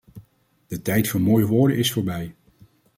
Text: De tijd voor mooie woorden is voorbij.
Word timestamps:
De 0.67 0.81
tijd 0.81 1.07
voor 1.07 1.21
mooie 1.21 1.45
woorden 1.45 1.77
is 1.77 1.91
voorbij. 1.91 2.35